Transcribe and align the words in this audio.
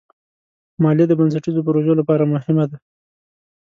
مالیه 0.83 1.05
د 1.07 1.11
بنسټیزو 1.19 1.65
پروژو 1.67 1.93
لپاره 1.99 2.23
مهمه 2.33 2.65
ده. 2.71 2.77